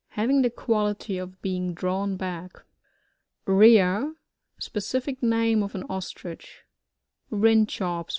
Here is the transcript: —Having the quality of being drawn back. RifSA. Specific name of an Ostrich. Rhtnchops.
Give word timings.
—Having 0.21 0.41
the 0.41 0.49
quality 0.49 1.19
of 1.19 1.39
being 1.43 1.75
drawn 1.75 2.17
back. 2.17 2.63
RifSA. 3.45 4.15
Specific 4.57 5.21
name 5.21 5.61
of 5.61 5.75
an 5.75 5.83
Ostrich. 5.91 6.63
Rhtnchops. 7.31 8.09